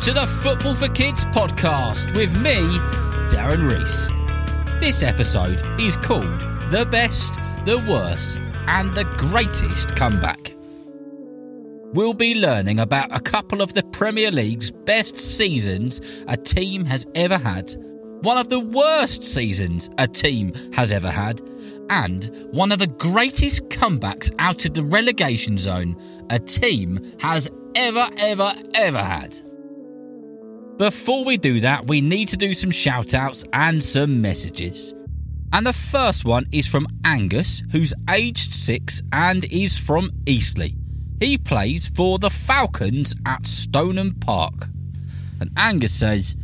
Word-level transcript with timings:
to 0.00 0.14
the 0.14 0.26
Football 0.26 0.74
for 0.74 0.88
Kids 0.88 1.26
podcast 1.26 2.16
with 2.16 2.34
me, 2.38 2.56
Darren 3.28 3.70
Rees. 3.70 4.08
This 4.80 5.02
episode 5.02 5.62
is 5.78 5.98
called 5.98 6.40
The 6.70 6.86
Best, 6.90 7.34
the 7.66 7.84
Worst, 7.86 8.38
and 8.66 8.96
the 8.96 9.04
Greatest 9.18 9.96
Comeback. 9.96 10.54
We'll 11.92 12.14
be 12.14 12.34
learning 12.34 12.80
about 12.80 13.14
a 13.14 13.20
couple 13.20 13.60
of 13.60 13.74
the 13.74 13.82
Premier 13.82 14.30
League's 14.30 14.70
best 14.70 15.18
seasons 15.18 16.00
a 16.28 16.36
team 16.38 16.86
has 16.86 17.06
ever 17.14 17.36
had, 17.36 17.76
one 18.22 18.38
of 18.38 18.48
the 18.48 18.60
worst 18.60 19.22
seasons 19.22 19.90
a 19.98 20.08
team 20.08 20.54
has 20.72 20.94
ever 20.94 21.10
had, 21.10 21.42
and 21.90 22.48
one 22.52 22.72
of 22.72 22.78
the 22.78 22.86
greatest 22.86 23.68
comebacks 23.68 24.34
out 24.38 24.64
of 24.64 24.72
the 24.72 24.82
relegation 24.86 25.58
zone 25.58 25.94
a 26.30 26.38
team 26.38 27.12
has 27.18 27.50
ever, 27.74 28.08
ever, 28.16 28.54
ever 28.72 29.04
had. 29.04 29.38
Before 30.80 31.26
we 31.26 31.36
do 31.36 31.60
that, 31.60 31.88
we 31.88 32.00
need 32.00 32.28
to 32.28 32.38
do 32.38 32.54
some 32.54 32.70
shout 32.70 33.12
outs 33.12 33.44
and 33.52 33.84
some 33.84 34.22
messages. 34.22 34.94
And 35.52 35.66
the 35.66 35.74
first 35.74 36.24
one 36.24 36.46
is 36.52 36.66
from 36.66 36.86
Angus, 37.04 37.62
who's 37.70 37.92
aged 38.08 38.54
six 38.54 39.02
and 39.12 39.44
is 39.52 39.76
from 39.76 40.10
Eastleigh. 40.24 40.72
He 41.20 41.36
plays 41.36 41.90
for 41.90 42.18
the 42.18 42.30
Falcons 42.30 43.14
at 43.26 43.44
Stoneham 43.44 44.14
Park. 44.14 44.68
And 45.38 45.50
Angus 45.54 45.92
says, 45.92 46.34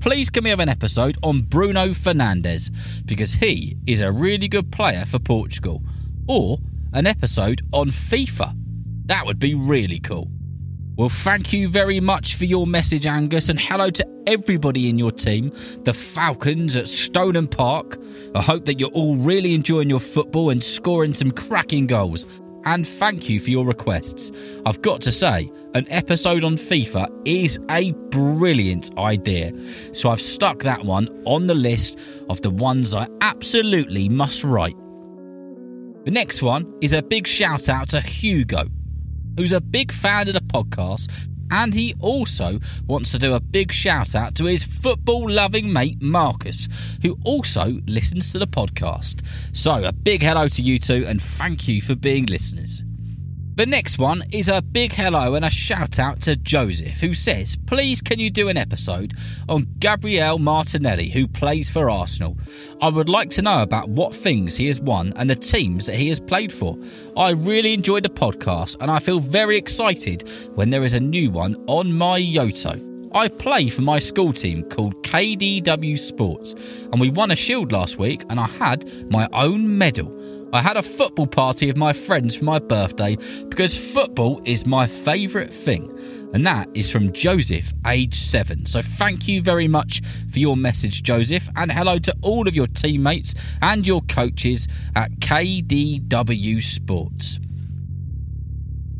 Please 0.00 0.28
can 0.28 0.44
we 0.44 0.50
have 0.50 0.60
an 0.60 0.68
episode 0.68 1.16
on 1.22 1.40
Bruno 1.40 1.86
Fernandes 1.94 2.70
because 3.06 3.32
he 3.32 3.78
is 3.86 4.02
a 4.02 4.12
really 4.12 4.48
good 4.48 4.70
player 4.70 5.06
for 5.06 5.18
Portugal. 5.18 5.82
Or 6.26 6.58
an 6.92 7.06
episode 7.06 7.62
on 7.72 7.88
FIFA. 7.88 8.52
That 9.06 9.24
would 9.24 9.38
be 9.38 9.54
really 9.54 9.98
cool. 9.98 10.28
Well, 10.98 11.08
thank 11.08 11.52
you 11.52 11.68
very 11.68 12.00
much 12.00 12.34
for 12.34 12.44
your 12.44 12.66
message, 12.66 13.06
Angus, 13.06 13.50
and 13.50 13.60
hello 13.60 13.88
to 13.88 14.04
everybody 14.26 14.88
in 14.88 14.98
your 14.98 15.12
team, 15.12 15.52
the 15.84 15.92
Falcons 15.92 16.74
at 16.74 16.88
Stoneham 16.88 17.46
Park. 17.46 17.98
I 18.34 18.42
hope 18.42 18.66
that 18.66 18.80
you're 18.80 18.90
all 18.90 19.14
really 19.14 19.54
enjoying 19.54 19.88
your 19.88 20.00
football 20.00 20.50
and 20.50 20.62
scoring 20.62 21.14
some 21.14 21.30
cracking 21.30 21.86
goals. 21.86 22.26
And 22.64 22.84
thank 22.84 23.28
you 23.28 23.38
for 23.38 23.50
your 23.50 23.64
requests. 23.64 24.32
I've 24.66 24.82
got 24.82 25.00
to 25.02 25.12
say, 25.12 25.48
an 25.74 25.86
episode 25.88 26.42
on 26.42 26.56
FIFA 26.56 27.06
is 27.24 27.60
a 27.70 27.92
brilliant 28.10 28.98
idea. 28.98 29.52
So 29.92 30.10
I've 30.10 30.20
stuck 30.20 30.64
that 30.64 30.84
one 30.84 31.06
on 31.24 31.46
the 31.46 31.54
list 31.54 32.00
of 32.28 32.42
the 32.42 32.50
ones 32.50 32.92
I 32.92 33.06
absolutely 33.20 34.08
must 34.08 34.42
write. 34.42 34.76
The 36.04 36.10
next 36.10 36.42
one 36.42 36.76
is 36.80 36.92
a 36.92 37.04
big 37.04 37.28
shout 37.28 37.68
out 37.68 37.90
to 37.90 38.00
Hugo 38.00 38.64
who's 39.38 39.52
a 39.52 39.60
big 39.60 39.92
fan 39.92 40.26
of 40.26 40.34
the 40.34 40.40
podcast, 40.40 41.08
and 41.52 41.72
he 41.72 41.94
also 42.00 42.58
wants 42.88 43.12
to 43.12 43.18
do 43.18 43.34
a 43.34 43.40
big 43.40 43.70
shout 43.72 44.16
out 44.16 44.34
to 44.34 44.46
his 44.46 44.64
football 44.64 45.30
loving 45.30 45.72
mate 45.72 46.02
Marcus, 46.02 46.68
who 47.02 47.16
also 47.24 47.80
listens 47.86 48.32
to 48.32 48.40
the 48.40 48.48
podcast. 48.48 49.24
So, 49.52 49.84
a 49.84 49.92
big 49.92 50.24
hello 50.24 50.48
to 50.48 50.60
you 50.60 50.80
two, 50.80 51.06
and 51.06 51.22
thank 51.22 51.68
you 51.68 51.80
for 51.80 51.94
being 51.94 52.26
listeners. 52.26 52.82
The 53.58 53.66
next 53.66 53.98
one 53.98 54.22
is 54.30 54.48
a 54.48 54.62
big 54.62 54.92
hello 54.92 55.34
and 55.34 55.44
a 55.44 55.50
shout 55.50 55.98
out 55.98 56.20
to 56.20 56.36
Joseph, 56.36 57.00
who 57.00 57.12
says, 57.12 57.56
Please, 57.56 58.00
can 58.00 58.20
you 58.20 58.30
do 58.30 58.48
an 58.48 58.56
episode 58.56 59.14
on 59.48 59.66
Gabriel 59.80 60.38
Martinelli, 60.38 61.08
who 61.08 61.26
plays 61.26 61.68
for 61.68 61.90
Arsenal? 61.90 62.38
I 62.80 62.88
would 62.88 63.08
like 63.08 63.30
to 63.30 63.42
know 63.42 63.60
about 63.60 63.88
what 63.88 64.14
things 64.14 64.56
he 64.56 64.68
has 64.68 64.80
won 64.80 65.12
and 65.16 65.28
the 65.28 65.34
teams 65.34 65.86
that 65.86 65.96
he 65.96 66.06
has 66.06 66.20
played 66.20 66.52
for. 66.52 66.78
I 67.16 67.30
really 67.30 67.74
enjoyed 67.74 68.04
the 68.04 68.10
podcast 68.10 68.76
and 68.80 68.92
I 68.92 69.00
feel 69.00 69.18
very 69.18 69.56
excited 69.56 70.30
when 70.54 70.70
there 70.70 70.84
is 70.84 70.92
a 70.92 71.00
new 71.00 71.32
one 71.32 71.56
on 71.66 71.92
my 71.92 72.20
Yoto. 72.20 73.10
I 73.12 73.26
play 73.26 73.70
for 73.70 73.82
my 73.82 73.98
school 73.98 74.32
team 74.32 74.68
called 74.68 75.02
KDW 75.02 75.98
Sports, 75.98 76.54
and 76.92 77.00
we 77.00 77.10
won 77.10 77.32
a 77.32 77.36
shield 77.36 77.72
last 77.72 77.98
week, 77.98 78.22
and 78.28 78.38
I 78.38 78.46
had 78.46 79.10
my 79.10 79.28
own 79.32 79.78
medal. 79.78 80.37
I 80.52 80.62
had 80.62 80.78
a 80.78 80.82
football 80.82 81.26
party 81.26 81.66
with 81.66 81.76
my 81.76 81.92
friends 81.92 82.36
for 82.36 82.44
my 82.44 82.58
birthday 82.58 83.16
because 83.48 83.76
football 83.76 84.40
is 84.46 84.64
my 84.66 84.86
favourite 84.86 85.52
thing. 85.52 85.92
And 86.32 86.46
that 86.46 86.68
is 86.74 86.90
from 86.90 87.12
Joseph, 87.12 87.72
age 87.86 88.14
seven. 88.14 88.64
So 88.64 88.80
thank 88.80 89.28
you 89.28 89.42
very 89.42 89.68
much 89.68 90.00
for 90.30 90.38
your 90.38 90.56
message, 90.56 91.02
Joseph, 91.02 91.48
and 91.56 91.70
hello 91.70 91.98
to 91.98 92.14
all 92.22 92.48
of 92.48 92.54
your 92.54 92.66
teammates 92.66 93.34
and 93.60 93.86
your 93.86 94.00
coaches 94.02 94.68
at 94.96 95.10
KDW 95.20 96.62
Sports. 96.62 97.38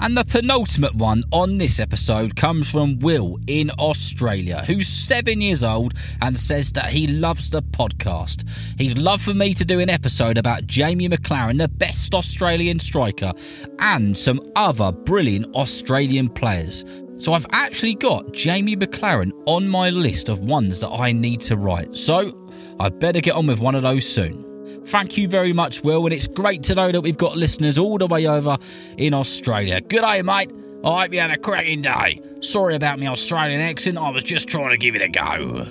And 0.00 0.16
the 0.16 0.24
penultimate 0.24 0.94
one 0.94 1.24
on 1.32 1.58
this 1.58 1.80
episode 1.80 2.36
comes 2.36 2.70
from 2.70 3.00
Will 3.00 3.38
in 3.46 3.70
Australia, 3.78 4.62
who's 4.66 4.86
seven 4.86 5.40
years 5.40 5.64
old 5.64 5.94
and 6.22 6.38
says 6.38 6.72
that 6.72 6.90
he 6.90 7.08
loves 7.08 7.50
the 7.50 7.62
podcast. 7.62 8.48
He'd 8.78 8.96
love 8.96 9.20
for 9.20 9.34
me 9.34 9.54
to 9.54 9.64
do 9.64 9.80
an 9.80 9.90
episode 9.90 10.38
about 10.38 10.66
Jamie 10.66 11.08
Maclaren, 11.08 11.58
the 11.58 11.68
best 11.68 12.14
Australian 12.14 12.78
striker, 12.78 13.32
and 13.80 14.16
some 14.16 14.40
other 14.54 14.92
brilliant 14.92 15.54
Australian 15.54 16.28
players. 16.28 16.84
So 17.16 17.32
I've 17.32 17.46
actually 17.50 17.96
got 17.96 18.32
Jamie 18.32 18.76
Maclaren 18.76 19.32
on 19.46 19.68
my 19.68 19.90
list 19.90 20.28
of 20.28 20.40
ones 20.40 20.78
that 20.80 20.90
I 20.90 21.10
need 21.10 21.40
to 21.42 21.56
write. 21.56 21.96
So 21.96 22.48
I 22.78 22.88
better 22.88 23.20
get 23.20 23.34
on 23.34 23.48
with 23.48 23.58
one 23.58 23.74
of 23.74 23.82
those 23.82 24.08
soon. 24.08 24.47
Thank 24.88 25.18
you 25.18 25.28
very 25.28 25.52
much, 25.52 25.84
Will, 25.84 26.06
and 26.06 26.14
it's 26.14 26.26
great 26.26 26.62
to 26.64 26.74
know 26.74 26.90
that 26.90 27.02
we've 27.02 27.18
got 27.18 27.36
listeners 27.36 27.76
all 27.76 27.98
the 27.98 28.06
way 28.06 28.26
over 28.26 28.56
in 28.96 29.12
Australia. 29.12 29.82
Good 29.82 30.00
day, 30.00 30.22
mate. 30.22 30.50
I 30.82 31.02
hope 31.02 31.12
you 31.12 31.20
have 31.20 31.30
a 31.30 31.36
cracking 31.36 31.82
day. 31.82 32.22
Sorry 32.40 32.74
about 32.74 32.98
my 32.98 33.08
Australian 33.08 33.60
accent, 33.60 33.98
I 33.98 34.08
was 34.08 34.24
just 34.24 34.48
trying 34.48 34.70
to 34.70 34.78
give 34.78 34.96
it 34.96 35.02
a 35.02 35.08
go. 35.08 35.66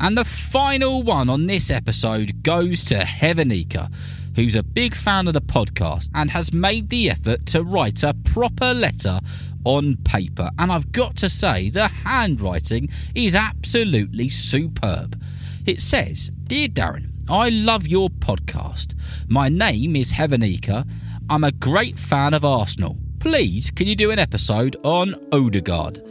And 0.00 0.18
the 0.18 0.24
final 0.24 1.04
one 1.04 1.28
on 1.28 1.46
this 1.46 1.70
episode 1.70 2.42
goes 2.42 2.82
to 2.86 2.96
Heavenika, 2.96 3.94
who's 4.34 4.56
a 4.56 4.64
big 4.64 4.96
fan 4.96 5.28
of 5.28 5.34
the 5.34 5.40
podcast 5.40 6.08
and 6.16 6.32
has 6.32 6.52
made 6.52 6.88
the 6.88 7.10
effort 7.10 7.46
to 7.46 7.62
write 7.62 8.02
a 8.02 8.12
proper 8.24 8.74
letter 8.74 9.20
on 9.64 9.98
paper. 9.98 10.50
And 10.58 10.72
I've 10.72 10.90
got 10.90 11.14
to 11.18 11.28
say, 11.28 11.70
the 11.70 11.86
handwriting 11.86 12.88
is 13.14 13.36
absolutely 13.36 14.28
superb. 14.28 15.22
It 15.64 15.80
says, 15.80 16.30
Dear 16.44 16.66
Darren, 16.66 17.10
I 17.28 17.48
love 17.50 17.86
your 17.86 18.08
podcast. 18.08 18.94
My 19.28 19.48
name 19.48 19.94
is 19.94 20.12
Heavenika. 20.12 20.88
I'm 21.30 21.44
a 21.44 21.52
great 21.52 21.96
fan 21.96 22.34
of 22.34 22.44
Arsenal. 22.44 22.98
Please, 23.20 23.70
can 23.70 23.86
you 23.86 23.94
do 23.94 24.10
an 24.10 24.18
episode 24.18 24.76
on 24.82 25.14
Odegaard? 25.30 26.02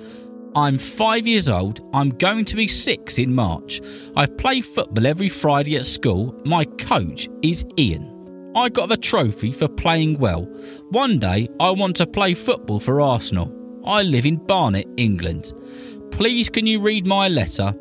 I'm 0.55 0.77
five 0.77 1.27
years 1.27 1.49
old. 1.49 1.81
I'm 1.93 2.11
going 2.11 2.45
to 2.45 2.55
be 2.55 2.67
six 2.67 3.19
in 3.19 3.35
March. 3.35 3.81
I 4.15 4.25
play 4.25 4.61
football 4.61 5.05
every 5.05 5.27
Friday 5.27 5.75
at 5.75 5.85
school. 5.85 6.33
My 6.45 6.63
coach 6.63 7.27
is 7.41 7.65
Ian. 7.77 8.51
I 8.55 8.69
got 8.69 8.87
the 8.87 8.95
trophy 8.95 9.51
for 9.51 9.67
playing 9.67 10.17
well. 10.17 10.43
One 10.91 11.19
day 11.19 11.49
I 11.59 11.71
want 11.71 11.97
to 11.97 12.07
play 12.07 12.35
football 12.35 12.79
for 12.79 13.01
Arsenal. 13.01 13.53
I 13.85 14.03
live 14.03 14.25
in 14.25 14.37
Barnet, 14.37 14.87
England. 14.95 15.51
Please 16.11 16.49
can 16.49 16.65
you 16.65 16.81
read 16.81 17.05
my 17.05 17.27
letter 17.27 17.73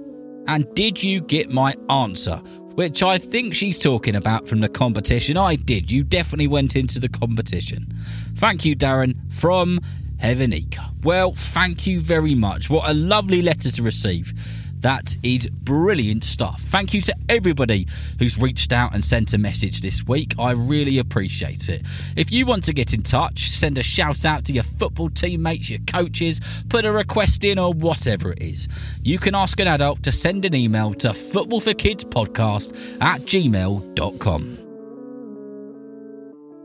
and 0.50 0.74
did 0.74 1.00
you 1.00 1.20
get 1.20 1.52
my 1.52 1.76
answer? 1.88 2.38
Which 2.74 3.04
I 3.04 3.18
think 3.18 3.54
she's 3.54 3.78
talking 3.78 4.16
about 4.16 4.48
from 4.48 4.58
the 4.58 4.68
competition. 4.68 5.36
I 5.36 5.54
did. 5.54 5.92
You 5.92 6.02
definitely 6.02 6.48
went 6.48 6.74
into 6.74 6.98
the 6.98 7.08
competition. 7.08 7.86
Thank 8.34 8.64
you, 8.64 8.74
Darren, 8.74 9.14
from 9.32 9.78
Heavenika. 10.20 10.92
Well, 11.04 11.34
thank 11.34 11.86
you 11.86 12.00
very 12.00 12.34
much. 12.34 12.68
What 12.68 12.90
a 12.90 12.94
lovely 12.94 13.42
letter 13.42 13.70
to 13.70 13.82
receive. 13.84 14.34
That 14.80 15.16
is 15.22 15.48
brilliant 15.48 16.24
stuff. 16.24 16.60
Thank 16.60 16.94
you 16.94 17.02
to 17.02 17.14
everybody 17.28 17.86
who's 18.18 18.38
reached 18.38 18.72
out 18.72 18.94
and 18.94 19.04
sent 19.04 19.34
a 19.34 19.38
message 19.38 19.82
this 19.82 20.06
week. 20.06 20.34
I 20.38 20.52
really 20.52 20.98
appreciate 20.98 21.68
it. 21.68 21.82
If 22.16 22.32
you 22.32 22.46
want 22.46 22.64
to 22.64 22.72
get 22.72 22.94
in 22.94 23.02
touch, 23.02 23.50
send 23.50 23.78
a 23.78 23.82
shout 23.82 24.24
out 24.24 24.44
to 24.46 24.52
your 24.52 24.62
football 24.64 25.10
teammates, 25.10 25.68
your 25.70 25.80
coaches, 25.80 26.40
put 26.68 26.84
a 26.84 26.92
request 26.92 27.44
in, 27.44 27.58
or 27.58 27.72
whatever 27.72 28.32
it 28.32 28.42
is, 28.42 28.68
you 29.02 29.18
can 29.18 29.34
ask 29.34 29.60
an 29.60 29.68
adult 29.68 30.02
to 30.04 30.12
send 30.12 30.44
an 30.44 30.54
email 30.54 30.94
to 30.94 31.10
footballforkidspodcast 31.10 33.02
at 33.02 33.20
gmail.com. 33.22 34.58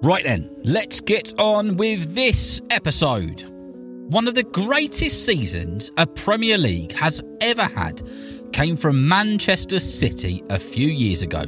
Right 0.02 0.24
then, 0.24 0.56
let's 0.64 1.02
get 1.02 1.34
on 1.40 1.78
with 1.78 2.14
this 2.14 2.62
episode. 2.70 3.55
One 4.10 4.28
of 4.28 4.36
the 4.36 4.44
greatest 4.44 5.26
seasons 5.26 5.90
a 5.98 6.06
Premier 6.06 6.60
League 6.60 6.92
has 6.92 7.24
ever 7.42 7.64
had 7.64 8.04
came 8.54 8.78
from 8.78 9.08
Manchester 9.08 9.80
City 9.80 10.44
a 10.48 10.60
few 10.60 10.88
years 10.88 11.24
ago, 11.24 11.42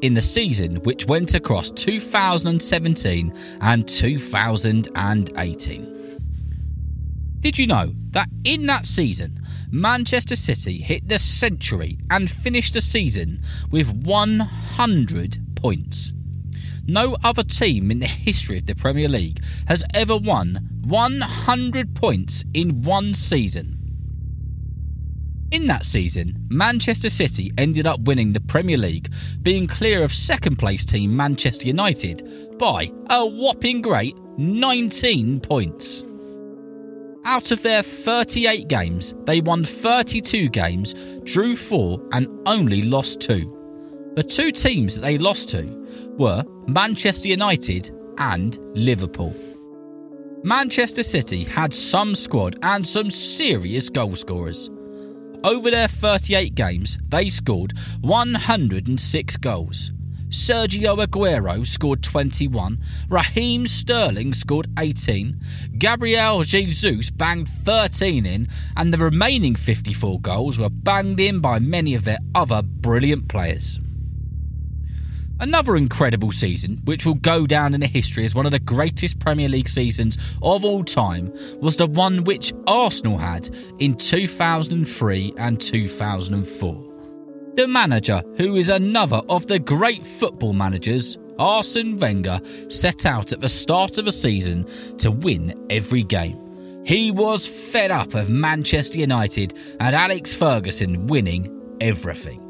in 0.00 0.14
the 0.14 0.22
season 0.22 0.76
which 0.84 1.06
went 1.06 1.34
across 1.34 1.72
2017 1.72 3.34
and 3.62 3.88
2018. 3.88 6.20
Did 7.40 7.58
you 7.58 7.66
know 7.66 7.92
that 8.10 8.28
in 8.44 8.66
that 8.66 8.86
season, 8.86 9.44
Manchester 9.72 10.36
City 10.36 10.78
hit 10.78 11.08
the 11.08 11.18
century 11.18 11.98
and 12.10 12.30
finished 12.30 12.74
the 12.74 12.80
season 12.80 13.42
with 13.72 13.90
100 14.04 15.56
points? 15.56 16.12
No 16.88 17.16
other 17.22 17.44
team 17.44 17.90
in 17.90 18.00
the 18.00 18.06
history 18.06 18.58
of 18.58 18.66
the 18.66 18.74
Premier 18.74 19.08
League 19.08 19.44
has 19.68 19.84
ever 19.94 20.16
won 20.16 20.80
100 20.86 21.94
points 21.94 22.44
in 22.54 22.82
one 22.82 23.14
season. 23.14 23.74
In 25.50 25.66
that 25.66 25.86
season, 25.86 26.46
Manchester 26.50 27.08
City 27.08 27.52
ended 27.56 27.86
up 27.86 28.00
winning 28.00 28.32
the 28.32 28.40
Premier 28.40 28.76
League, 28.76 29.12
being 29.42 29.66
clear 29.66 30.02
of 30.02 30.12
second 30.12 30.56
place 30.56 30.84
team 30.84 31.16
Manchester 31.16 31.66
United 31.66 32.58
by 32.58 32.90
a 33.08 33.24
whopping 33.24 33.80
great 33.80 34.18
19 34.38 35.40
points. 35.40 36.04
Out 37.24 37.50
of 37.50 37.62
their 37.62 37.82
38 37.82 38.68
games, 38.68 39.14
they 39.24 39.40
won 39.40 39.64
32 39.64 40.48
games, 40.48 40.94
drew 41.24 41.56
4, 41.56 42.00
and 42.12 42.28
only 42.46 42.82
lost 42.82 43.20
2. 43.20 43.57
The 44.18 44.24
two 44.24 44.50
teams 44.50 44.96
that 44.96 45.02
they 45.02 45.16
lost 45.16 45.48
to 45.50 45.64
were 46.18 46.42
Manchester 46.66 47.28
United 47.28 47.92
and 48.18 48.58
Liverpool. 48.74 49.32
Manchester 50.42 51.04
City 51.04 51.44
had 51.44 51.72
some 51.72 52.16
squad 52.16 52.58
and 52.62 52.84
some 52.84 53.12
serious 53.12 53.88
goal 53.88 54.16
scorers. 54.16 54.70
Over 55.44 55.70
their 55.70 55.86
38 55.86 56.56
games, 56.56 56.98
they 57.04 57.28
scored 57.28 57.78
106 58.00 59.36
goals. 59.36 59.92
Sergio 60.30 60.98
Aguero 60.98 61.64
scored 61.64 62.02
21, 62.02 62.80
Raheem 63.08 63.68
Sterling 63.68 64.34
scored 64.34 64.66
18, 64.80 65.40
Gabriel 65.78 66.42
Jesus 66.42 67.08
banged 67.10 67.48
13 67.48 68.26
in, 68.26 68.48
and 68.76 68.92
the 68.92 68.98
remaining 68.98 69.54
54 69.54 70.20
goals 70.20 70.58
were 70.58 70.68
banged 70.68 71.20
in 71.20 71.38
by 71.38 71.60
many 71.60 71.94
of 71.94 72.02
their 72.02 72.18
other 72.34 72.62
brilliant 72.62 73.28
players. 73.28 73.78
Another 75.40 75.76
incredible 75.76 76.32
season, 76.32 76.80
which 76.84 77.06
will 77.06 77.14
go 77.14 77.46
down 77.46 77.72
in 77.72 77.80
the 77.80 77.86
history 77.86 78.24
as 78.24 78.34
one 78.34 78.44
of 78.44 78.50
the 78.50 78.58
greatest 78.58 79.20
Premier 79.20 79.48
League 79.48 79.68
seasons 79.68 80.18
of 80.42 80.64
all 80.64 80.82
time, 80.82 81.32
was 81.60 81.76
the 81.76 81.86
one 81.86 82.24
which 82.24 82.52
Arsenal 82.66 83.18
had 83.18 83.48
in 83.78 83.94
2003 83.94 85.34
and 85.38 85.60
2004. 85.60 86.84
The 87.54 87.68
manager, 87.68 88.20
who 88.36 88.56
is 88.56 88.68
another 88.68 89.22
of 89.28 89.46
the 89.46 89.60
great 89.60 90.04
football 90.04 90.54
managers, 90.54 91.16
Arsene 91.38 91.98
Wenger, 91.98 92.40
set 92.68 93.06
out 93.06 93.32
at 93.32 93.40
the 93.40 93.48
start 93.48 93.98
of 93.98 94.08
a 94.08 94.12
season 94.12 94.64
to 94.98 95.12
win 95.12 95.54
every 95.70 96.02
game. 96.02 96.84
He 96.84 97.12
was 97.12 97.46
fed 97.46 97.92
up 97.92 98.14
of 98.14 98.28
Manchester 98.28 98.98
United 98.98 99.56
and 99.78 99.94
Alex 99.94 100.34
Ferguson 100.34 101.06
winning 101.06 101.76
everything. 101.80 102.47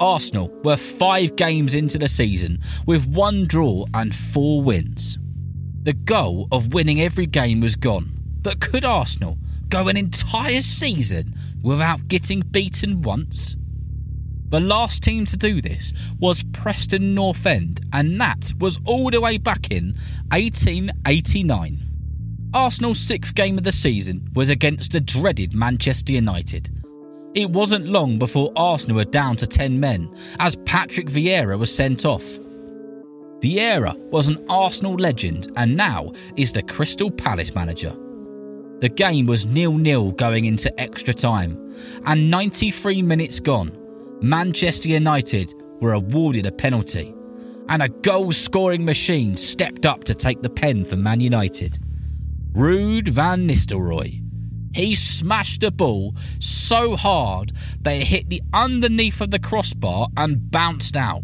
Arsenal 0.00 0.50
were 0.62 0.76
five 0.76 1.36
games 1.36 1.74
into 1.74 1.98
the 1.98 2.08
season 2.08 2.60
with 2.86 3.06
one 3.06 3.46
draw 3.46 3.84
and 3.94 4.14
four 4.14 4.62
wins. 4.62 5.18
The 5.82 5.94
goal 5.94 6.48
of 6.52 6.74
winning 6.74 7.00
every 7.00 7.26
game 7.26 7.60
was 7.60 7.76
gone, 7.76 8.20
but 8.42 8.60
could 8.60 8.84
Arsenal 8.84 9.38
go 9.68 9.88
an 9.88 9.96
entire 9.96 10.60
season 10.60 11.34
without 11.62 12.08
getting 12.08 12.40
beaten 12.40 13.02
once? 13.02 13.56
The 14.48 14.60
last 14.60 15.02
team 15.02 15.26
to 15.26 15.36
do 15.36 15.60
this 15.60 15.92
was 16.20 16.44
Preston 16.44 17.14
North 17.14 17.46
End, 17.46 17.80
and 17.92 18.20
that 18.20 18.52
was 18.58 18.78
all 18.84 19.10
the 19.10 19.20
way 19.20 19.38
back 19.38 19.70
in 19.70 19.96
1889. 20.30 21.82
Arsenal's 22.54 23.00
sixth 23.00 23.34
game 23.34 23.58
of 23.58 23.64
the 23.64 23.72
season 23.72 24.30
was 24.34 24.50
against 24.50 24.92
the 24.92 25.00
dreaded 25.00 25.54
Manchester 25.54 26.12
United. 26.12 26.85
It 27.36 27.50
wasn't 27.50 27.88
long 27.88 28.18
before 28.18 28.50
Arsenal 28.56 28.96
were 28.96 29.04
down 29.04 29.36
to 29.36 29.46
10 29.46 29.78
men 29.78 30.10
as 30.38 30.56
Patrick 30.64 31.08
Vieira 31.08 31.58
was 31.58 31.72
sent 31.72 32.06
off. 32.06 32.24
Vieira 33.40 33.94
was 34.08 34.28
an 34.28 34.42
Arsenal 34.48 34.94
legend 34.94 35.52
and 35.54 35.76
now 35.76 36.14
is 36.36 36.52
the 36.52 36.62
Crystal 36.62 37.10
Palace 37.10 37.54
manager. 37.54 37.94
The 38.78 38.88
game 38.88 39.26
was 39.26 39.44
nil-nil 39.44 40.12
going 40.12 40.46
into 40.46 40.80
extra 40.80 41.12
time, 41.12 41.74
and 42.06 42.30
93 42.30 43.02
minutes 43.02 43.38
gone, 43.38 43.76
Manchester 44.22 44.88
United 44.88 45.52
were 45.82 45.92
awarded 45.92 46.46
a 46.46 46.52
penalty, 46.52 47.14
and 47.68 47.82
a 47.82 47.90
goal-scoring 47.90 48.82
machine 48.82 49.36
stepped 49.36 49.84
up 49.84 50.04
to 50.04 50.14
take 50.14 50.40
the 50.40 50.48
pen 50.48 50.86
for 50.86 50.96
Man 50.96 51.20
United. 51.20 51.78
Ruud 52.54 53.08
van 53.08 53.46
Nistelrooy 53.46 54.25
he 54.76 54.94
smashed 54.94 55.62
the 55.62 55.70
ball 55.70 56.14
so 56.38 56.96
hard 56.96 57.52
that 57.80 57.96
it 57.96 58.06
hit 58.06 58.28
the 58.28 58.42
underneath 58.52 59.20
of 59.20 59.30
the 59.30 59.38
crossbar 59.38 60.08
and 60.16 60.50
bounced 60.50 60.96
out. 60.96 61.22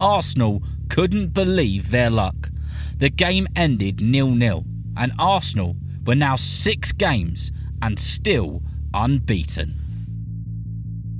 Arsenal 0.00 0.62
couldn't 0.88 1.32
believe 1.32 1.90
their 1.90 2.10
luck. 2.10 2.50
The 2.96 3.08
game 3.08 3.46
ended 3.54 4.00
nil-nil, 4.00 4.64
and 4.96 5.12
Arsenal 5.18 5.76
were 6.04 6.16
now 6.16 6.36
six 6.36 6.92
games 6.92 7.52
and 7.80 7.98
still 7.98 8.62
unbeaten. 8.92 9.76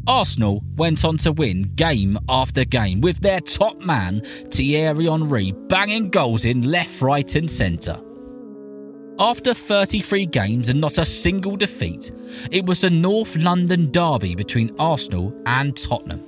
Arsenal 0.07 0.65
went 0.75 1.05
on 1.05 1.19
to 1.19 1.31
win 1.31 1.63
game 1.77 2.19
after 2.29 2.65
game 2.65 3.01
with 3.01 3.21
their 3.21 3.41
top 3.41 3.81
man 3.81 4.21
Thierry 4.51 5.07
Henry 5.07 5.53
banging 5.53 6.11
goals 6.11 6.45
in 6.45 6.63
left, 6.63 7.01
right, 7.01 7.33
and 7.37 7.49
centre. 7.49 8.01
After 9.21 9.53
33 9.53 10.25
games 10.25 10.71
and 10.71 10.81
not 10.81 10.97
a 10.97 11.05
single 11.05 11.55
defeat, 11.55 12.11
it 12.51 12.65
was 12.65 12.81
the 12.81 12.89
North 12.89 13.37
London 13.37 13.93
derby 13.93 14.35
between 14.35 14.75
Arsenal 14.79 15.39
and 15.45 15.77
Tottenham. 15.77 16.25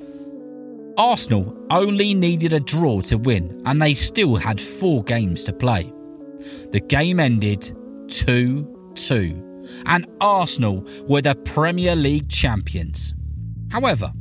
Arsenal 0.98 1.56
only 1.70 2.12
needed 2.12 2.52
a 2.52 2.60
draw 2.60 3.00
to 3.00 3.16
win, 3.16 3.62
and 3.64 3.80
they 3.80 3.94
still 3.94 4.36
had 4.36 4.60
four 4.60 5.02
games 5.04 5.42
to 5.44 5.54
play. 5.54 5.90
The 6.70 6.80
game 6.80 7.18
ended 7.18 7.74
2 8.08 8.92
2, 8.94 9.72
and 9.86 10.06
Arsenal 10.20 10.86
were 11.08 11.22
the 11.22 11.34
Premier 11.34 11.96
League 11.96 12.28
champions. 12.28 13.14
However, 13.70 14.12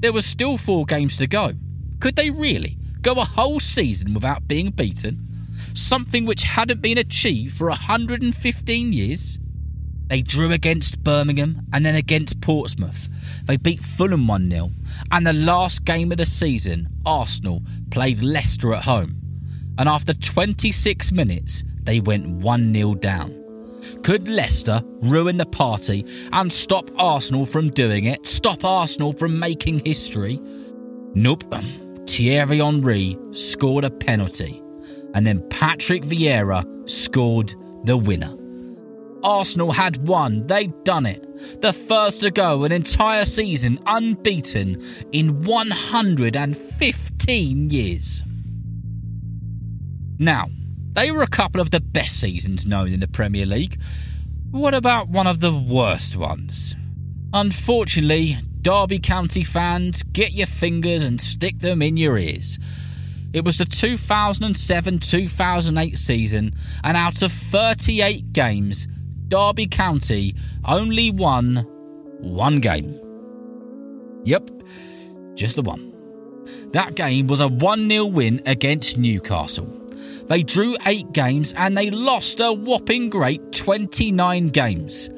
there 0.00 0.12
were 0.12 0.20
still 0.20 0.56
four 0.56 0.84
games 0.84 1.16
to 1.18 1.28
go. 1.28 1.52
Could 2.00 2.16
they 2.16 2.30
really 2.30 2.76
go 3.02 3.12
a 3.12 3.24
whole 3.24 3.60
season 3.60 4.14
without 4.14 4.48
being 4.48 4.70
beaten? 4.70 5.26
Something 5.76 6.24
which 6.26 6.44
hadn't 6.44 6.80
been 6.80 6.98
achieved 6.98 7.56
for 7.56 7.68
115 7.68 8.92
years. 8.92 9.38
They 10.08 10.22
drew 10.22 10.52
against 10.52 11.02
Birmingham 11.02 11.66
and 11.72 11.84
then 11.84 11.96
against 11.96 12.40
Portsmouth. 12.40 13.08
They 13.44 13.56
beat 13.56 13.80
Fulham 13.80 14.26
1 14.26 14.50
0. 14.50 14.70
And 15.10 15.26
the 15.26 15.32
last 15.32 15.84
game 15.84 16.12
of 16.12 16.18
the 16.18 16.24
season, 16.24 16.88
Arsenal 17.04 17.62
played 17.90 18.22
Leicester 18.22 18.72
at 18.72 18.84
home. 18.84 19.20
And 19.78 19.88
after 19.88 20.14
26 20.14 21.12
minutes, 21.12 21.64
they 21.82 22.00
went 22.00 22.26
1 22.26 22.72
0 22.72 22.94
down. 22.94 23.42
Could 24.02 24.28
Leicester 24.28 24.80
ruin 25.02 25.36
the 25.36 25.46
party 25.46 26.04
and 26.32 26.52
stop 26.52 26.90
Arsenal 26.96 27.46
from 27.46 27.68
doing 27.68 28.04
it? 28.04 28.26
Stop 28.26 28.64
Arsenal 28.64 29.12
from 29.12 29.38
making 29.38 29.84
history? 29.84 30.40
Nope. 31.14 31.52
Thierry 32.06 32.58
Henry 32.58 33.16
scored 33.32 33.84
a 33.84 33.90
penalty 33.90 34.62
and 35.14 35.26
then 35.26 35.46
Patrick 35.48 36.02
Vieira 36.02 36.64
scored 36.88 37.54
the 37.84 37.96
winner. 37.96 38.36
Arsenal 39.22 39.72
had 39.72 40.06
won, 40.06 40.46
they'd 40.46 40.84
done 40.84 41.06
it. 41.06 41.22
The 41.60 41.72
first 41.72 42.20
to 42.20 42.30
go 42.30 42.64
an 42.64 42.72
entire 42.72 43.24
season 43.24 43.78
unbeaten 43.86 44.82
in 45.12 45.42
115 45.42 47.70
years. 47.70 48.22
Now, 50.18 50.48
they 50.92 51.10
were 51.10 51.22
a 51.22 51.26
couple 51.26 51.60
of 51.60 51.70
the 51.70 51.80
best 51.80 52.20
seasons 52.20 52.66
known 52.66 52.92
in 52.92 53.00
the 53.00 53.08
Premier 53.08 53.46
League. 53.46 53.80
What 54.50 54.74
about 54.74 55.08
one 55.08 55.26
of 55.26 55.40
the 55.40 55.52
worst 55.52 56.16
ones? 56.16 56.74
Unfortunately, 57.32 58.38
Derby 58.62 58.98
County 58.98 59.44
fans, 59.44 60.02
get 60.04 60.32
your 60.32 60.46
fingers 60.46 61.04
and 61.04 61.20
stick 61.20 61.58
them 61.58 61.82
in 61.82 61.96
your 61.96 62.16
ears. 62.16 62.58
It 63.32 63.44
was 63.44 63.58
the 63.58 63.64
2007 63.64 64.98
2008 64.98 65.98
season, 65.98 66.54
and 66.84 66.96
out 66.96 67.22
of 67.22 67.32
38 67.32 68.32
games, 68.32 68.86
Derby 69.28 69.66
County 69.66 70.34
only 70.64 71.10
won 71.10 71.56
one 72.20 72.60
game. 72.60 73.00
Yep, 74.24 74.50
just 75.34 75.56
the 75.56 75.62
one. 75.62 75.92
That 76.72 76.94
game 76.94 77.26
was 77.26 77.40
a 77.40 77.48
1 77.48 77.88
0 77.88 78.06
win 78.06 78.42
against 78.46 78.98
Newcastle. 78.98 79.66
They 80.28 80.42
drew 80.42 80.76
8 80.84 81.12
games 81.12 81.52
and 81.54 81.76
they 81.76 81.90
lost 81.90 82.40
a 82.40 82.52
whopping 82.52 83.10
great 83.10 83.52
29 83.52 84.48
games. 84.48 85.08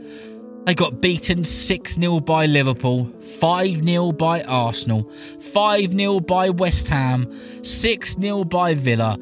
They 0.68 0.74
got 0.74 1.00
beaten 1.00 1.44
6 1.44 1.94
0 1.94 2.20
by 2.20 2.44
Liverpool, 2.44 3.06
5 3.06 3.82
0 3.82 4.12
by 4.12 4.42
Arsenal, 4.42 5.10
5 5.40 5.92
0 5.92 6.20
by 6.20 6.50
West 6.50 6.88
Ham, 6.88 7.32
6 7.64 8.16
0 8.20 8.44
by 8.44 8.74
Villa, 8.74 9.16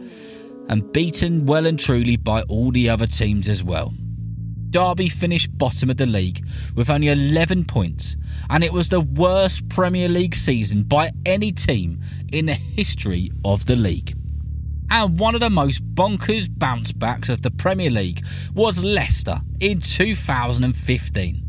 and 0.68 0.92
beaten 0.92 1.46
well 1.46 1.66
and 1.66 1.78
truly 1.78 2.16
by 2.16 2.42
all 2.48 2.72
the 2.72 2.88
other 2.88 3.06
teams 3.06 3.48
as 3.48 3.62
well. 3.62 3.94
Derby 4.70 5.08
finished 5.08 5.56
bottom 5.56 5.88
of 5.88 5.98
the 5.98 6.06
league 6.06 6.44
with 6.74 6.90
only 6.90 7.10
11 7.10 7.66
points, 7.66 8.16
and 8.50 8.64
it 8.64 8.72
was 8.72 8.88
the 8.88 9.02
worst 9.02 9.68
Premier 9.68 10.08
League 10.08 10.34
season 10.34 10.82
by 10.82 11.12
any 11.24 11.52
team 11.52 12.00
in 12.32 12.46
the 12.46 12.54
history 12.54 13.30
of 13.44 13.66
the 13.66 13.76
league. 13.76 14.15
And 14.90 15.18
one 15.18 15.34
of 15.34 15.40
the 15.40 15.50
most 15.50 15.82
bonkers 15.94 16.48
bounce 16.50 16.92
backs 16.92 17.28
of 17.28 17.42
the 17.42 17.50
Premier 17.50 17.90
League 17.90 18.24
was 18.54 18.84
Leicester 18.84 19.40
in 19.60 19.80
2015. 19.80 21.42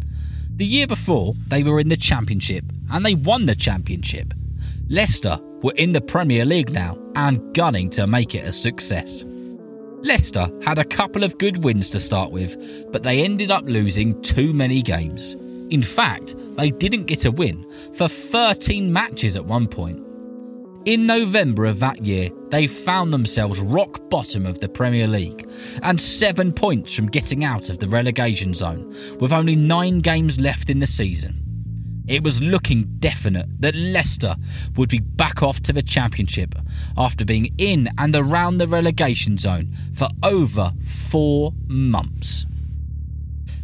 The 0.56 0.66
year 0.66 0.88
before, 0.88 1.36
they 1.48 1.64
were 1.64 1.80
in 1.80 1.90
the 1.90 1.98
Championship 1.98 2.66
and 2.92 3.06
they 3.06 3.14
won 3.14 3.46
the 3.46 3.56
Championship. 3.56 4.34
Leicester 4.90 5.38
were 5.62 5.74
in 5.76 5.92
the 5.92 6.02
Premier 6.02 6.46
League 6.46 6.72
now 6.72 6.98
and 7.16 7.54
gunning 7.54 7.90
to 7.92 8.08
make 8.08 8.34
it 8.34 8.48
a 8.48 8.52
success. 8.52 9.24
Leicester 10.02 10.48
had 10.64 10.80
a 10.80 10.86
couple 10.86 11.24
of 11.24 11.38
good 11.38 11.64
wins 11.64 11.90
to 11.90 12.00
start 12.00 12.32
with, 12.32 12.92
but 12.92 13.04
they 13.04 13.24
ended 13.24 13.52
up 13.52 13.66
losing 13.66 14.20
too 14.22 14.54
many 14.54 14.82
games. 14.82 15.34
In 15.70 15.82
fact, 15.82 16.36
they 16.56 16.72
didn't 16.72 17.06
get 17.06 17.26
a 17.26 17.32
win 17.32 17.66
for 17.94 18.08
13 18.08 18.92
matches 18.92 19.36
at 19.36 19.46
one 19.46 19.68
point. 19.68 20.07
In 20.88 21.06
November 21.06 21.66
of 21.66 21.82
that 21.82 22.06
year, 22.06 22.30
they 22.48 22.66
found 22.66 23.12
themselves 23.12 23.60
rock 23.60 24.10
bottom 24.10 24.46
of 24.46 24.62
the 24.62 24.70
Premier 24.70 25.06
League 25.06 25.46
and 25.84 26.00
seven 26.00 26.54
points 26.54 26.96
from 26.96 27.08
getting 27.08 27.44
out 27.44 27.70
of 27.70 27.80
the 27.80 27.90
relegation 27.90 28.54
zone, 28.54 28.96
with 29.20 29.34
only 29.34 29.58
nine 29.58 30.00
games 30.00 30.40
left 30.40 30.70
in 30.70 30.80
the 30.80 30.88
season. 30.88 31.44
It 32.08 32.24
was 32.24 32.42
looking 32.42 32.86
definite 33.00 33.48
that 33.60 33.76
Leicester 33.76 34.38
would 34.78 34.88
be 34.88 35.00
back 35.00 35.44
off 35.44 35.60
to 35.64 35.74
the 35.74 35.84
Championship 35.84 36.56
after 36.96 37.26
being 37.26 37.54
in 37.58 37.90
and 37.98 38.16
around 38.16 38.58
the 38.58 38.68
relegation 38.68 39.38
zone 39.38 39.76
for 39.94 40.08
over 40.24 40.72
four 40.86 41.52
months. 41.68 42.46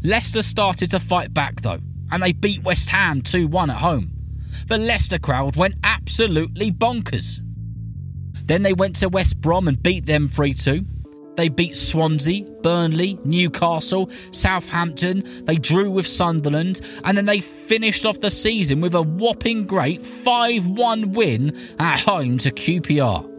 Leicester 0.03 0.41
started 0.41 0.91
to 0.91 0.99
fight 0.99 1.33
back 1.33 1.61
though, 1.61 1.79
and 2.11 2.21
they 2.21 2.33
beat 2.33 2.63
West 2.63 2.89
Ham 2.89 3.21
2 3.21 3.47
1 3.47 3.69
at 3.69 3.77
home. 3.77 4.22
The 4.67 4.77
Leicester 4.77 5.19
crowd 5.19 5.55
went 5.55 5.75
absolutely 5.83 6.71
bonkers. 6.71 7.39
Then 8.45 8.63
they 8.63 8.73
went 8.73 8.95
to 8.97 9.09
West 9.09 9.39
Brom 9.41 9.67
and 9.67 9.81
beat 9.81 10.05
them 10.05 10.27
3 10.27 10.53
2. 10.53 10.85
They 11.35 11.49
beat 11.49 11.77
Swansea, 11.77 12.43
Burnley, 12.61 13.17
Newcastle, 13.23 14.09
Southampton. 14.31 15.45
They 15.45 15.55
drew 15.55 15.89
with 15.89 16.05
Sunderland, 16.05 16.81
and 17.03 17.17
then 17.17 17.25
they 17.25 17.39
finished 17.39 18.05
off 18.05 18.19
the 18.19 18.29
season 18.29 18.81
with 18.81 18.93
a 18.93 19.01
whopping 19.01 19.65
great 19.65 20.01
5 20.01 20.69
1 20.69 21.11
win 21.13 21.57
at 21.79 21.99
home 21.99 22.37
to 22.39 22.51
QPR. 22.51 23.29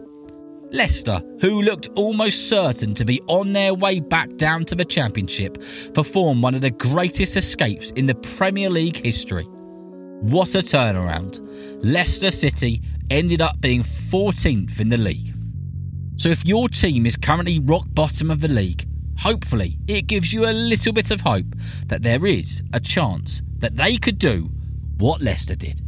Leicester, 0.71 1.21
who 1.39 1.61
looked 1.61 1.87
almost 1.95 2.49
certain 2.49 2.93
to 2.95 3.05
be 3.05 3.21
on 3.27 3.53
their 3.53 3.73
way 3.73 4.01
back 4.01 4.35
down 4.35 4.65
to 4.65 4.75
the 4.75 4.83
Championship, 4.83 5.63
performed 5.93 6.43
one 6.43 6.53
of 6.53 6.61
the 6.61 6.71
greatest 6.71 7.37
escapes 7.37 7.91
in 7.91 8.07
the 8.07 8.15
Premier 8.15 8.69
League 8.69 8.97
history. 8.97 9.47
What 10.21 10.55
a 10.55 10.59
turnaround! 10.59 11.39
Leicester 11.83 12.31
City 12.31 12.81
ended 13.09 13.41
up 13.41 13.61
being 13.61 13.83
14th 13.83 14.79
in 14.79 14.89
the 14.89 14.97
league. 14.97 15.33
So 16.17 16.29
if 16.29 16.45
your 16.45 16.69
team 16.69 17.05
is 17.05 17.17
currently 17.17 17.59
rock 17.59 17.85
bottom 17.89 18.31
of 18.31 18.39
the 18.39 18.47
league, 18.47 18.87
hopefully 19.19 19.77
it 19.87 20.07
gives 20.07 20.33
you 20.33 20.45
a 20.45 20.53
little 20.53 20.93
bit 20.93 21.11
of 21.11 21.21
hope 21.21 21.53
that 21.87 22.01
there 22.01 22.25
is 22.25 22.63
a 22.73 22.79
chance 22.79 23.41
that 23.59 23.75
they 23.75 23.97
could 23.97 24.17
do 24.17 24.49
what 24.97 25.21
Leicester 25.21 25.55
did. 25.55 25.81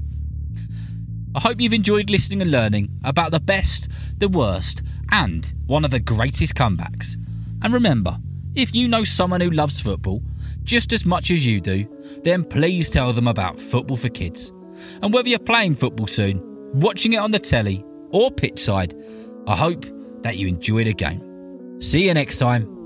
I 1.33 1.39
hope 1.39 1.61
you've 1.61 1.73
enjoyed 1.73 2.09
listening 2.09 2.41
and 2.41 2.51
learning 2.51 2.99
about 3.03 3.31
the 3.31 3.39
best, 3.39 3.87
the 4.17 4.29
worst, 4.29 4.83
and 5.11 5.51
one 5.65 5.85
of 5.85 5.91
the 5.91 5.99
greatest 5.99 6.55
comebacks. 6.55 7.15
And 7.61 7.73
remember, 7.73 8.17
if 8.55 8.75
you 8.75 8.87
know 8.87 9.03
someone 9.03 9.41
who 9.41 9.51
loves 9.51 9.79
football 9.79 10.21
just 10.63 10.91
as 10.91 11.05
much 11.05 11.31
as 11.31 11.45
you 11.45 11.61
do, 11.61 11.87
then 12.23 12.43
please 12.43 12.89
tell 12.89 13.13
them 13.13 13.27
about 13.27 13.59
Football 13.59 13.97
for 13.97 14.09
Kids. 14.09 14.51
And 15.01 15.13
whether 15.13 15.29
you're 15.29 15.39
playing 15.39 15.75
football 15.75 16.07
soon, 16.07 16.41
watching 16.73 17.13
it 17.13 17.17
on 17.17 17.31
the 17.31 17.39
telly, 17.39 17.83
or 18.11 18.31
pitchside, 18.31 18.93
I 19.47 19.55
hope 19.55 19.85
that 20.21 20.37
you 20.37 20.47
enjoy 20.47 20.83
the 20.83 20.93
game. 20.93 21.79
See 21.79 22.05
you 22.07 22.13
next 22.13 22.37
time 22.37 22.76